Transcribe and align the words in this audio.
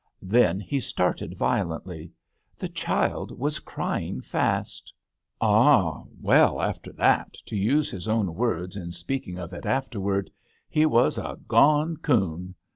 Then 0.23 0.59
he 0.59 0.79
started 0.79 1.37
violently; 1.37 2.11
the 2.57 2.69
child 2.69 3.37
was 3.37 3.59
crying 3.59 4.19
fast. 4.19 4.91
Ah! 5.39 6.05
well, 6.19 6.59
after 6.59 6.91
that, 6.93 7.33
to 7.45 7.55
use 7.55 7.91
his 7.91 8.07
own 8.07 8.33
words 8.33 8.75
in 8.75 8.91
speaking 8.91 9.37
of 9.37 9.53
it 9.53 9.67
afterwards, 9.67 10.31
he 10.67 10.87
was 10.87 11.19
"a 11.19 11.37
gone 11.47 11.97
coon." 11.97 12.55